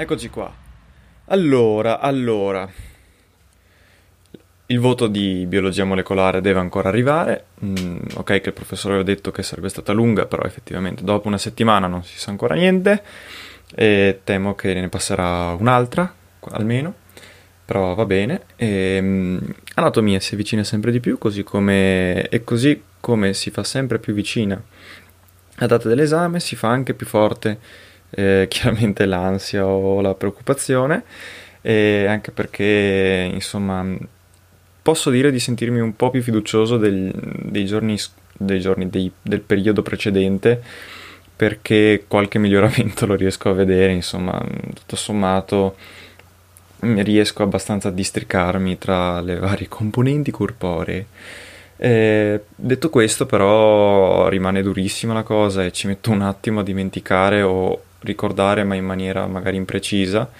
Eccoci 0.00 0.30
qua. 0.30 0.50
Allora, 1.26 2.00
allora. 2.00 2.66
Il 4.64 4.78
voto 4.78 5.06
di 5.08 5.44
biologia 5.46 5.84
molecolare 5.84 6.40
deve 6.40 6.58
ancora 6.58 6.88
arrivare. 6.88 7.48
Mm, 7.62 7.98
ok, 8.14 8.40
che 8.40 8.48
il 8.48 8.54
professore 8.54 8.94
aveva 8.94 9.06
detto 9.06 9.30
che 9.30 9.42
sarebbe 9.42 9.68
stata 9.68 9.92
lunga, 9.92 10.24
però 10.24 10.44
effettivamente 10.44 11.04
dopo 11.04 11.28
una 11.28 11.36
settimana 11.36 11.86
non 11.86 12.02
si 12.02 12.18
sa 12.18 12.30
ancora 12.30 12.54
niente. 12.54 13.02
E 13.74 14.20
temo 14.24 14.54
che 14.54 14.72
ne 14.72 14.88
passerà 14.88 15.52
un'altra, 15.52 16.10
almeno. 16.52 16.94
Però 17.66 17.92
va 17.92 18.06
bene. 18.06 18.44
E, 18.56 18.98
mm, 19.02 19.38
anatomia 19.74 20.18
si 20.18 20.32
avvicina 20.32 20.64
sempre 20.64 20.92
di 20.92 21.00
più, 21.00 21.18
così 21.18 21.42
come, 21.42 22.26
e 22.26 22.42
così 22.42 22.84
come 23.00 23.34
si 23.34 23.50
fa 23.50 23.64
sempre 23.64 23.98
più 23.98 24.14
vicina 24.14 24.62
la 25.60 25.66
data 25.66 25.88
dell'esame, 25.88 26.40
si 26.40 26.56
fa 26.56 26.68
anche 26.68 26.94
più 26.94 27.04
forte 27.04 27.58
eh, 28.10 28.46
chiaramente 28.48 29.06
l'ansia 29.06 29.66
o 29.66 30.00
la 30.00 30.14
preoccupazione, 30.14 31.04
e 31.62 32.06
anche 32.06 32.30
perché 32.30 33.30
insomma 33.32 33.84
posso 34.82 35.10
dire 35.10 35.30
di 35.30 35.38
sentirmi 35.38 35.78
un 35.80 35.94
po' 35.94 36.10
più 36.10 36.22
fiducioso 36.22 36.78
del, 36.78 37.12
dei 37.14 37.66
giorni, 37.66 37.98
dei 38.32 38.60
giorni 38.60 38.88
dei, 38.88 39.10
del 39.20 39.40
periodo 39.40 39.82
precedente 39.82 40.62
perché 41.40 42.04
qualche 42.06 42.38
miglioramento 42.38 43.06
lo 43.06 43.14
riesco 43.14 43.48
a 43.48 43.54
vedere, 43.54 43.92
insomma, 43.92 44.38
tutto 44.74 44.94
sommato 44.94 45.74
riesco 46.80 47.42
abbastanza 47.42 47.88
a 47.88 47.92
districarmi 47.92 48.76
tra 48.76 49.22
le 49.22 49.38
varie 49.38 49.66
componenti 49.66 50.30
corporee. 50.30 51.06
Eh, 51.78 52.42
detto 52.54 52.90
questo, 52.90 53.24
però, 53.24 54.28
rimane 54.28 54.60
durissima 54.60 55.14
la 55.14 55.22
cosa 55.22 55.64
e 55.64 55.72
ci 55.72 55.86
metto 55.86 56.10
un 56.10 56.20
attimo 56.20 56.60
a 56.60 56.62
dimenticare 56.62 57.40
o 57.40 57.84
ricordare 58.00 58.64
ma 58.64 58.74
in 58.74 58.84
maniera 58.84 59.26
magari 59.26 59.56
imprecisa. 59.56 60.30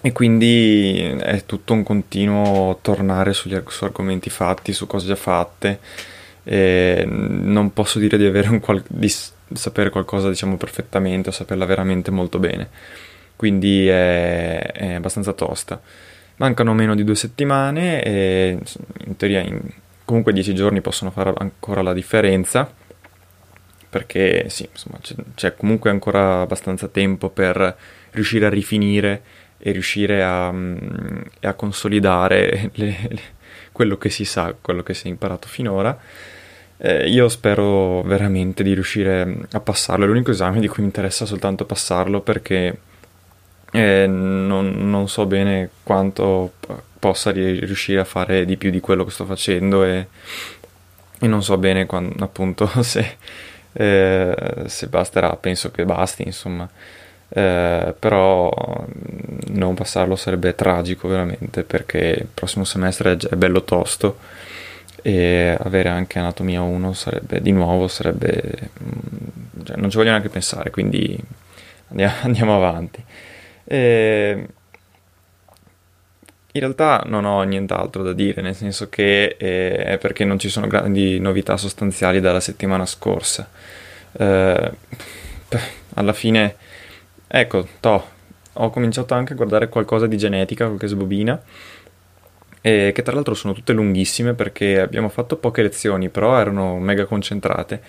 E 0.00 0.12
quindi 0.12 1.00
è 1.18 1.44
tutto 1.44 1.72
un 1.72 1.82
continuo 1.82 2.78
tornare 2.82 3.32
sugli, 3.32 3.60
su 3.66 3.84
argomenti 3.84 4.30
fatti, 4.30 4.72
su 4.72 4.86
cose 4.86 5.06
già 5.06 5.16
fatte. 5.16 5.80
E 6.44 7.04
non 7.06 7.72
posso 7.72 7.98
dire 7.98 8.16
di, 8.16 8.58
qual- 8.60 8.84
di 8.86 9.12
sapere 9.52 9.90
qualcosa 9.90 10.28
diciamo 10.28 10.56
perfettamente 10.56 11.30
o 11.30 11.32
saperla 11.32 11.64
veramente 11.66 12.10
molto 12.10 12.38
bene. 12.38 12.68
Quindi 13.34 13.88
è, 13.88 14.72
è 14.72 14.92
abbastanza 14.94 15.32
tosta. 15.32 15.80
Mancano 16.36 16.74
meno 16.74 16.94
di 16.94 17.02
due 17.02 17.16
settimane 17.16 18.02
e 18.02 18.58
in 19.06 19.16
teoria 19.16 19.40
in, 19.40 19.60
comunque 20.04 20.32
dieci 20.32 20.54
giorni 20.54 20.80
possono 20.80 21.10
fare 21.10 21.34
ancora 21.36 21.82
la 21.82 21.92
differenza 21.92 22.72
perché 23.88 24.46
sì, 24.48 24.68
insomma, 24.70 24.98
c'è, 25.00 25.14
c'è, 25.34 25.54
comunque 25.54 25.90
ancora 25.90 26.42
abbastanza 26.42 26.88
tempo 26.88 27.30
per 27.30 27.76
riuscire 28.10 28.46
a 28.46 28.50
rifinire 28.50 29.22
e 29.58 29.72
riuscire 29.72 30.22
a, 30.22 30.52
mm, 30.52 30.76
a 31.42 31.54
consolidare 31.54 32.70
le, 32.74 32.96
le, 33.08 33.20
quello 33.72 33.96
che 33.96 34.10
si 34.10 34.24
sa, 34.24 34.54
quello 34.60 34.82
che 34.82 34.94
si 34.94 35.06
è 35.06 35.10
imparato 35.10 35.48
finora. 35.48 35.98
Eh, 36.80 37.08
io 37.08 37.28
spero 37.28 38.02
veramente 38.02 38.62
di 38.62 38.72
riuscire 38.72 39.36
a 39.50 39.60
passarlo, 39.60 40.04
è 40.04 40.08
l'unico 40.08 40.30
esame 40.30 40.60
di 40.60 40.68
cui 40.68 40.82
mi 40.82 40.88
interessa 40.88 41.26
soltanto 41.26 41.64
passarlo 41.64 42.20
perché 42.20 42.78
eh, 43.72 44.06
non, 44.06 44.88
non, 44.88 45.08
so 45.08 45.26
bene 45.26 45.70
quanto 45.82 46.52
possa 46.98 47.30
riuscire 47.30 48.00
a 48.00 48.04
fare 48.04 48.44
di 48.44 48.56
più 48.56 48.70
di 48.70 48.80
quello 48.80 49.04
che 49.04 49.10
sto 49.10 49.24
facendo 49.24 49.84
e, 49.84 50.06
e 51.20 51.26
non 51.26 51.42
so 51.42 51.58
bene 51.58 51.86
quando, 51.86 52.22
appunto 52.24 52.70
se 52.82 53.16
eh, 53.72 54.64
se 54.66 54.86
basterà, 54.86 55.34
penso 55.36 55.70
che 55.70 55.84
basti, 55.84 56.22
insomma. 56.24 56.68
Eh, 57.30 57.94
però 57.98 58.50
non 59.48 59.74
passarlo 59.74 60.16
sarebbe 60.16 60.54
tragico 60.54 61.08
veramente 61.08 61.62
perché 61.62 61.98
il 62.20 62.28
prossimo 62.32 62.64
semestre 62.64 63.18
è, 63.18 63.36
bello 63.36 63.64
tosto 63.64 64.16
e 65.02 65.54
avere 65.60 65.90
anche 65.90 66.18
anatomia 66.18 66.62
1 66.62 66.92
sarebbe 66.94 67.42
di 67.42 67.52
nuovo 67.52 67.86
sarebbe 67.86 68.70
mm, 68.82 69.62
cioè, 69.62 69.76
non 69.76 69.90
ci 69.90 69.98
voglio 69.98 70.08
neanche 70.10 70.30
pensare 70.30 70.70
quindi 70.70 71.22
andiamo, 71.90 72.14
andiamo 72.22 72.56
avanti 72.56 73.04
e, 73.64 74.48
in 76.58 76.64
realtà 76.64 77.02
non 77.06 77.24
ho 77.24 77.42
nient'altro 77.42 78.02
da 78.02 78.12
dire 78.12 78.42
nel 78.42 78.54
senso 78.54 78.88
che 78.88 79.36
eh, 79.38 79.76
è 79.76 79.98
perché 79.98 80.24
non 80.24 80.38
ci 80.38 80.48
sono 80.48 80.66
grandi 80.66 81.18
novità 81.18 81.56
sostanziali 81.56 82.20
dalla 82.20 82.40
settimana 82.40 82.84
scorsa 82.86 83.48
eh, 84.12 84.72
alla 85.94 86.12
fine, 86.12 86.56
ecco, 87.26 87.66
to, 87.80 88.08
ho 88.52 88.70
cominciato 88.70 89.14
anche 89.14 89.32
a 89.32 89.36
guardare 89.36 89.68
qualcosa 89.68 90.06
di 90.06 90.16
genetica, 90.16 90.66
qualche 90.66 90.86
sbobina, 90.86 91.40
e 92.60 92.92
che 92.94 93.02
tra 93.02 93.14
l'altro 93.14 93.34
sono 93.34 93.52
tutte 93.52 93.72
lunghissime 93.72 94.34
perché 94.34 94.80
abbiamo 94.80 95.08
fatto 95.08 95.36
poche 95.36 95.62
lezioni, 95.62 96.08
però 96.08 96.38
erano 96.38 96.78
mega 96.78 97.04
concentrate, 97.04 97.80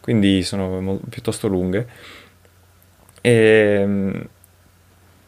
quindi 0.00 0.42
sono 0.42 0.80
mo- 0.80 1.00
piuttosto 1.08 1.48
lunghe. 1.48 1.86
E 3.20 3.30
ehm, 3.80 4.28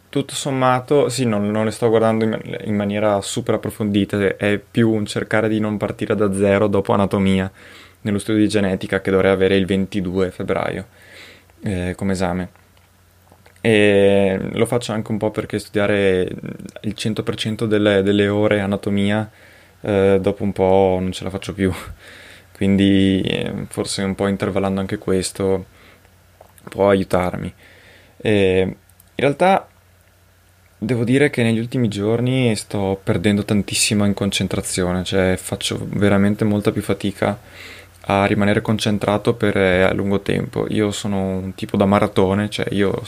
tutto 0.08 0.34
sommato, 0.34 1.08
sì, 1.08 1.24
non, 1.24 1.50
non 1.50 1.64
le 1.64 1.70
sto 1.70 1.88
guardando 1.88 2.24
in, 2.24 2.58
in, 2.64 2.74
maniera 2.74 3.20
super 3.20 3.54
approfondita, 3.54 4.36
è 4.36 4.58
più 4.58 4.90
un 4.90 5.04
cercare 5.04 5.48
di 5.48 5.60
non 5.60 5.76
partire 5.76 6.14
da 6.14 6.32
zero 6.32 6.66
dopo 6.66 6.92
anatomia 6.92 7.50
nello 8.02 8.18
studio 8.18 8.40
di 8.40 8.48
genetica 8.48 9.00
che 9.00 9.10
dovrei 9.10 9.32
avere 9.32 9.56
il 9.56 9.66
22 9.66 10.30
febbraio 10.30 10.86
eh, 11.62 11.94
come 11.96 12.12
esame. 12.12 12.48
E 13.60 14.38
lo 14.52 14.66
faccio 14.66 14.92
anche 14.92 15.10
un 15.10 15.18
po' 15.18 15.30
perché 15.30 15.58
studiare 15.58 16.22
il 16.82 16.94
100% 16.96 17.64
delle, 17.64 18.02
delle 18.02 18.28
ore 18.28 18.60
anatomia 18.60 19.28
eh, 19.80 20.18
dopo 20.20 20.42
un 20.44 20.52
po' 20.52 20.98
non 21.00 21.12
ce 21.12 21.24
la 21.24 21.30
faccio 21.30 21.52
più. 21.52 21.72
Quindi 22.56 23.20
eh, 23.20 23.52
forse 23.68 24.02
un 24.02 24.14
po' 24.14 24.26
intervallando 24.26 24.80
anche 24.80 24.98
questo 24.98 25.66
può 26.68 26.88
aiutarmi. 26.88 27.52
E 28.16 28.60
in 28.62 28.74
realtà 29.14 29.68
devo 30.78 31.02
dire 31.04 31.28
che 31.28 31.42
negli 31.42 31.58
ultimi 31.58 31.88
giorni 31.88 32.54
sto 32.54 32.98
perdendo 33.02 33.44
tantissimo 33.44 34.04
in 34.04 34.14
concentrazione, 34.14 35.02
cioè 35.02 35.36
faccio 35.36 35.78
veramente 35.90 36.44
molta 36.44 36.70
più 36.70 36.82
fatica 36.82 37.38
a 38.10 38.24
rimanere 38.24 38.62
concentrato 38.62 39.34
per 39.34 39.56
eh, 39.56 39.82
a 39.82 39.92
lungo 39.92 40.20
tempo. 40.20 40.66
Io 40.70 40.90
sono 40.92 41.36
un 41.38 41.54
tipo 41.54 41.76
da 41.76 41.84
maratone, 41.84 42.48
cioè 42.48 42.66
io 42.70 43.02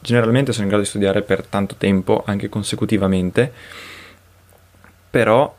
generalmente 0.00 0.52
sono 0.52 0.64
in 0.64 0.68
grado 0.68 0.82
di 0.82 0.88
studiare 0.88 1.22
per 1.22 1.46
tanto 1.46 1.76
tempo, 1.78 2.24
anche 2.26 2.48
consecutivamente, 2.48 3.50
però 5.10 5.54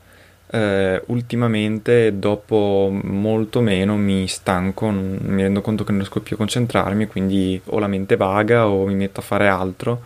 eh, 0.51 1.01
ultimamente 1.07 2.19
dopo 2.19 2.89
molto 2.92 3.62
meno 3.62 3.95
mi 3.95 4.27
stanco, 4.27 4.89
mi 4.89 5.42
rendo 5.42 5.62
conto 5.62 5.83
che 5.83 5.92
non 5.92 6.01
riesco 6.01 6.21
più 6.21 6.35
a 6.35 6.39
concentrarmi, 6.39 7.07
quindi 7.07 7.59
ho 7.65 7.80
la 7.80 7.88
mente 7.88 8.18
vaga 8.18 8.68
o 8.68 8.85
mi 8.85 8.95
metto 8.95 9.21
a 9.21 9.24
fare 9.24 9.47
altro 9.47 10.03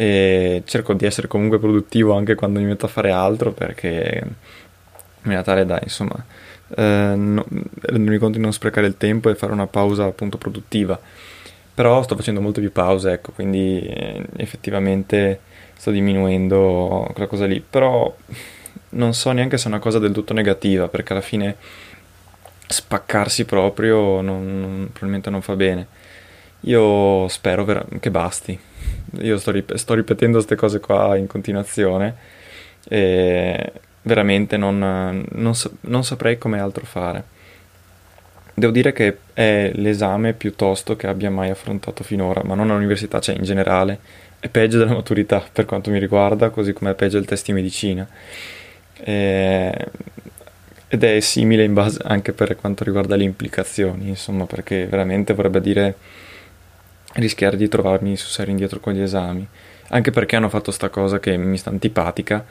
e 0.00 0.62
cerco 0.64 0.92
di 0.92 1.06
essere 1.06 1.26
comunque 1.26 1.58
produttivo 1.58 2.14
anche 2.14 2.36
quando 2.36 2.60
mi 2.60 2.66
metto 2.66 2.86
a 2.86 2.88
fare 2.88 3.10
altro 3.10 3.50
perché 3.52 4.20
in 4.22 4.30
maniera 5.22 5.42
tale 5.42 5.66
da 5.66 5.80
insomma 5.82 6.24
eh, 6.76 7.14
no, 7.16 7.44
rendermi 7.80 8.18
conto 8.18 8.36
di 8.36 8.42
non 8.44 8.52
sprecare 8.52 8.86
il 8.86 8.96
tempo 8.96 9.28
e 9.28 9.34
fare 9.34 9.52
una 9.52 9.66
pausa 9.66 10.04
appunto 10.04 10.38
produttiva 10.38 10.98
però 11.74 12.02
sto 12.04 12.14
facendo 12.14 12.40
molte 12.40 12.60
più 12.60 12.70
pause 12.70 13.12
ecco 13.12 13.32
quindi 13.32 13.80
eh, 13.80 14.24
effettivamente 14.36 15.40
sto 15.76 15.90
diminuendo 15.90 17.08
quella 17.12 17.28
cosa 17.28 17.46
lì 17.46 17.60
però 17.60 18.14
non 18.90 19.12
so 19.12 19.32
neanche 19.32 19.58
se 19.58 19.64
è 19.64 19.68
una 19.68 19.78
cosa 19.78 19.98
del 19.98 20.12
tutto 20.12 20.32
negativa, 20.32 20.88
perché 20.88 21.12
alla 21.12 21.22
fine 21.22 21.56
spaccarsi 22.66 23.44
proprio 23.44 24.20
non, 24.20 24.60
non, 24.60 24.88
probabilmente 24.90 25.30
non 25.30 25.42
fa 25.42 25.56
bene. 25.56 25.86
Io 26.62 27.28
spero 27.28 27.64
ver- 27.64 27.98
che 28.00 28.10
basti. 28.10 28.58
Io 29.20 29.38
sto, 29.38 29.50
rip- 29.50 29.74
sto 29.74 29.94
ripetendo 29.94 30.36
queste 30.36 30.56
cose 30.56 30.80
qua 30.80 31.16
in 31.16 31.26
continuazione 31.26 32.14
e 32.88 33.72
veramente 34.02 34.56
non, 34.56 35.24
non, 35.30 35.54
sa- 35.54 35.70
non 35.82 36.04
saprei 36.04 36.38
come 36.38 36.60
altro 36.60 36.84
fare. 36.84 37.36
Devo 38.54 38.72
dire 38.72 38.92
che 38.92 39.18
è 39.34 39.70
l'esame 39.74 40.32
piuttosto 40.32 40.96
che 40.96 41.06
abbia 41.06 41.30
mai 41.30 41.50
affrontato 41.50 42.02
finora, 42.02 42.42
ma 42.44 42.54
non 42.54 42.70
all'università, 42.70 43.20
cioè 43.20 43.36
in 43.36 43.44
generale. 43.44 43.98
È 44.40 44.48
peggio 44.48 44.78
della 44.78 44.94
maturità 44.94 45.42
per 45.52 45.64
quanto 45.64 45.90
mi 45.90 45.98
riguarda, 45.98 46.50
così 46.50 46.72
come 46.72 46.90
è 46.92 46.94
peggio 46.94 47.18
il 47.18 47.24
test 47.24 47.46
di 47.46 47.52
medicina 47.52 48.08
eh, 49.00 49.86
ed 50.88 51.04
è 51.04 51.20
simile 51.20 51.64
in 51.64 51.74
base 51.74 52.00
anche 52.04 52.32
per 52.32 52.56
quanto 52.56 52.84
riguarda 52.84 53.16
le 53.16 53.24
implicazioni, 53.24 54.08
insomma, 54.08 54.46
perché 54.46 54.86
veramente 54.86 55.34
vorrebbe 55.34 55.60
dire 55.60 55.96
rischiare 57.14 57.56
di 57.56 57.68
trovarmi 57.68 58.16
su 58.16 58.26
serio 58.28 58.52
indietro 58.52 58.80
con 58.80 58.92
gli 58.92 59.00
esami, 59.00 59.46
anche 59.88 60.10
perché 60.10 60.36
hanno 60.36 60.48
fatto 60.48 60.70
sta 60.70 60.88
cosa 60.88 61.18
che 61.18 61.36
mi 61.36 61.56
sta 61.56 61.70
antipatica 61.70 62.44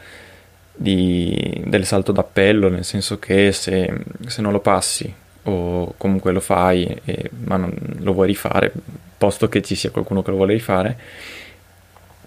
di, 0.73 1.63
del 1.65 1.85
salto 1.85 2.11
d'appello, 2.11 2.69
nel 2.69 2.85
senso 2.85 3.19
che 3.19 3.51
se, 3.51 3.93
se, 4.25 4.41
non 4.41 4.51
lo 4.51 4.59
passi 4.59 5.11
o 5.43 5.93
comunque 5.97 6.31
lo 6.31 6.39
fai 6.39 7.01
e, 7.05 7.29
ma 7.45 7.57
non 7.57 7.73
lo 7.99 8.13
vuoi 8.13 8.27
rifare, 8.27 8.71
posto 9.17 9.49
che 9.49 9.61
ci 9.61 9.75
sia 9.75 9.91
qualcuno 9.91 10.21
che 10.21 10.29
lo 10.29 10.37
vuole 10.37 10.53
rifare, 10.53 10.97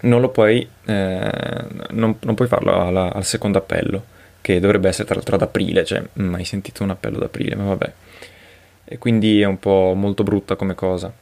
non 0.01 0.21
lo 0.21 0.29
puoi, 0.29 0.67
eh, 0.85 1.65
non, 1.91 2.17
non, 2.19 2.35
puoi 2.35 2.47
farlo 2.47 2.81
alla, 2.81 3.13
al 3.13 3.25
secondo 3.25 3.57
appello, 3.57 4.03
che 4.41 4.59
dovrebbe 4.59 4.89
essere 4.89 5.05
tra 5.05 5.15
l'altro 5.15 5.35
ad 5.35 5.43
aprile, 5.43 5.85
cioè 5.85 6.03
mai 6.13 6.43
sentito 6.45 6.83
un 6.83 6.89
appello 6.89 7.19
d'aprile, 7.19 7.55
ma 7.55 7.65
vabbè. 7.65 7.93
E 8.85 8.97
quindi 8.97 9.41
è 9.41 9.45
un 9.45 9.59
po' 9.59 9.93
molto 9.95 10.23
brutta 10.23 10.55
come 10.55 10.75
cosa. 10.75 11.13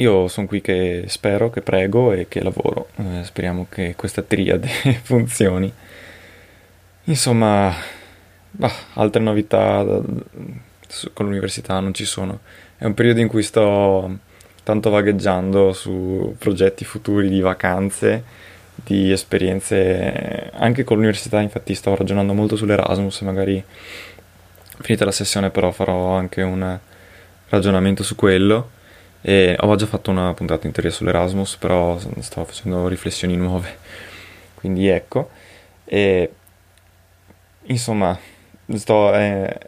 Io 0.00 0.28
sono 0.28 0.46
qui 0.46 0.62
che 0.62 1.04
spero, 1.08 1.50
che 1.50 1.60
prego 1.60 2.12
e 2.12 2.26
che 2.26 2.42
lavoro. 2.42 2.88
Eh, 2.96 3.22
speriamo 3.22 3.66
che 3.68 3.94
questa 3.96 4.22
triade 4.22 4.66
funzioni. 5.04 5.70
Insomma, 7.04 7.70
bah, 8.50 8.72
altre 8.94 9.20
novità 9.20 9.84
con 11.12 11.26
l'università 11.26 11.80
non 11.80 11.92
ci 11.92 12.06
sono. 12.06 12.40
È 12.78 12.86
un 12.86 12.94
periodo 12.94 13.20
in 13.20 13.28
cui 13.28 13.42
sto 13.42 14.18
tanto 14.62 14.88
vagheggiando 14.88 15.74
su 15.74 16.34
progetti 16.38 16.86
futuri 16.86 17.28
di 17.28 17.40
vacanze, 17.40 18.24
di 18.76 19.12
esperienze 19.12 20.50
anche 20.54 20.82
con 20.82 20.96
l'università, 20.96 21.40
infatti 21.40 21.74
sto 21.74 21.94
ragionando 21.94 22.32
molto 22.32 22.56
sull'Erasmus, 22.56 23.20
magari 23.20 23.62
finita 24.80 25.04
la 25.04 25.12
sessione 25.12 25.50
però 25.50 25.70
farò 25.72 26.14
anche 26.14 26.40
un 26.40 26.78
ragionamento 27.50 28.02
su 28.02 28.14
quello 28.14 28.78
e 29.22 29.56
ho 29.58 29.74
già 29.76 29.86
fatto 29.86 30.10
una 30.10 30.32
puntata 30.34 30.66
in 30.66 30.72
teoria 30.72 30.90
sull'Erasmus, 30.90 31.56
però 31.56 31.98
sto 32.20 32.44
facendo 32.44 32.88
riflessioni 32.88 33.36
nuove. 33.36 33.78
Quindi 34.54 34.88
ecco, 34.88 35.30
e 35.84 36.32
insomma, 37.64 38.18
sto, 38.74 39.14
eh, 39.14 39.58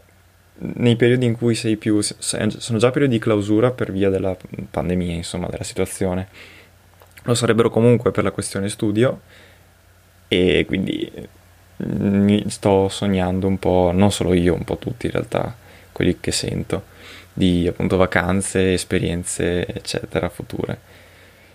nei 0.55 0.97
periodi 0.97 1.27
in 1.27 1.37
cui 1.37 1.55
sei 1.55 1.77
più... 1.77 2.01
sono 2.01 2.79
già 2.79 2.91
periodi 2.91 3.15
di 3.15 3.21
clausura 3.21 3.71
per 3.71 3.93
via 3.93 4.09
della 4.11 4.37
pandemia, 4.71 5.15
insomma, 5.15 5.49
della 5.49 5.65
situazione. 5.65 6.29
Lo 7.25 7.35
sarebbero 7.35 7.71
comunque 7.71 8.11
per 8.11 8.25
la 8.25 8.31
questione 8.31 8.69
studio 8.69 9.21
e 10.29 10.65
quindi 10.67 11.11
mm, 11.85 12.47
sto 12.47 12.89
sognando 12.89 13.47
un 13.47 13.59
po', 13.59 13.91
non 13.93 14.11
solo 14.11 14.35
io, 14.35 14.55
un 14.55 14.65
po' 14.65 14.79
tutti 14.79 15.07
in 15.07 15.13
realtà, 15.13 15.55
quelli 15.93 16.19
che 16.21 16.33
sento, 16.33 16.85
di 17.33 17.67
appunto 17.67 17.97
vacanze, 17.97 18.73
esperienze, 18.73 19.67
eccetera, 19.67 20.29
future. 20.29 20.79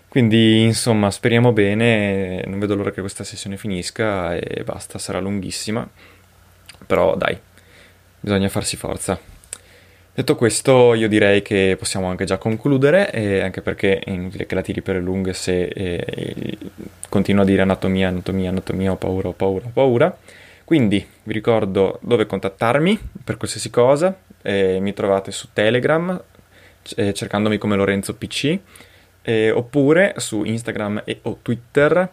Quindi 0.07 0.63
insomma 0.63 1.11
speriamo 1.11 1.51
bene, 1.51 2.41
non 2.45 2.59
vedo 2.59 2.75
l'ora 2.75 2.91
che 2.91 3.01
questa 3.01 3.23
sessione 3.23 3.57
finisca 3.57 4.35
e 4.35 4.63
basta, 4.63 4.97
sarà 4.97 5.19
lunghissima, 5.19 5.87
però 6.85 7.15
dai, 7.15 7.37
bisogna 8.19 8.49
farsi 8.49 8.77
forza. 8.77 9.19
Detto 10.17 10.35
questo, 10.35 10.95
io 10.95 11.07
direi 11.07 11.43
che 11.43 11.75
possiamo 11.77 12.07
anche 12.07 12.25
già 12.25 12.39
concludere, 12.39 13.11
eh, 13.11 13.41
anche 13.41 13.61
perché 13.61 13.99
è 13.99 14.09
inutile 14.09 14.47
che 14.47 14.55
la 14.55 14.63
tiri 14.63 14.81
per 14.81 14.95
le 14.95 15.01
lunghe 15.01 15.33
se 15.33 15.65
eh, 15.65 16.57
continuo 17.07 17.43
a 17.43 17.45
dire 17.45 17.61
anatomia, 17.61 18.07
anatomia, 18.07 18.49
anatomia, 18.49 18.93
ho 18.93 18.95
paura, 18.95 19.27
ho 19.27 19.33
paura, 19.33 19.65
ho 19.67 19.71
paura. 19.71 20.17
Quindi 20.67 21.07
vi 21.23 21.31
ricordo 21.31 21.97
dove 22.01 22.25
contattarmi 22.25 22.99
per 23.23 23.37
qualsiasi 23.37 23.69
cosa, 23.69 24.13
eh, 24.41 24.81
mi 24.81 24.91
trovate 24.91 25.31
su 25.31 25.47
Telegram 25.53 26.21
eh, 26.97 27.13
cercandomi 27.13 27.57
come 27.57 27.77
Lorenzo 27.77 28.15
PC, 28.15 28.59
eh, 29.21 29.49
oppure 29.49 30.15
su 30.17 30.43
Instagram 30.43 31.03
e 31.05 31.19
o 31.21 31.39
Twitter 31.41 32.11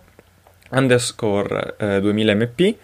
underscore 0.70 1.74
2000mp 1.80 2.74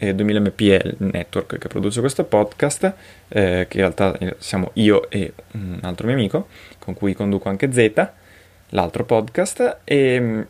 2000MP 0.00 0.80
è 0.80 0.86
il 0.88 0.96
network 0.98 1.56
che 1.56 1.68
produce 1.68 2.00
questo 2.00 2.24
podcast, 2.24 2.92
eh, 3.28 3.66
che 3.68 3.76
in 3.76 3.82
realtà 3.84 4.18
siamo 4.38 4.70
io 4.72 5.08
e 5.08 5.34
un 5.52 5.78
altro 5.82 6.08
mio 6.08 6.16
amico, 6.16 6.48
con 6.80 6.94
cui 6.94 7.14
conduco 7.14 7.48
anche 7.48 7.70
Z, 7.70 8.08
l'altro 8.70 9.04
podcast, 9.04 9.82
e, 9.84 10.46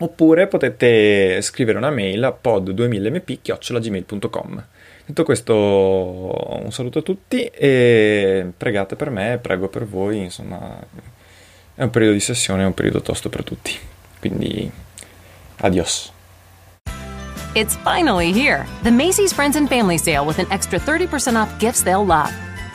oppure 0.00 0.46
potete 0.46 1.42
scrivere 1.42 1.76
una 1.78 1.90
mail 1.90 2.24
a 2.24 2.38
pod2000mp.gmail.com. 2.42 4.64
Detto 5.06 5.24
questo, 5.24 6.58
un 6.62 6.70
saluto 6.70 6.98
a 7.00 7.02
tutti 7.02 7.46
e 7.46 8.52
pregate 8.56 8.94
per 8.96 9.10
me, 9.10 9.38
prego 9.42 9.68
per 9.68 9.84
voi, 9.86 10.18
insomma, 10.18 10.78
è 11.74 11.82
un 11.82 11.90
periodo 11.90 12.14
di 12.14 12.20
sessione, 12.20 12.62
è 12.62 12.66
un 12.66 12.74
periodo 12.74 13.00
tosto 13.00 13.28
per 13.28 13.42
tutti. 13.42 13.76
Quindi, 14.20 14.70
adios. 15.56 16.12
It's 17.54 17.76
finally 17.82 18.32
here 18.32 18.64
the 18.84 18.92
Macy's 18.92 19.32
Friends 19.32 19.56
and 19.56 19.68
Family 19.68 19.98
Sale 19.98 20.24
with 20.24 20.38
an 20.38 20.46
extra 20.50 20.78
30% 20.78 21.34
off 21.34 21.58
gifts 21.58 21.82
they'll 21.82 22.06
love. 22.06 22.30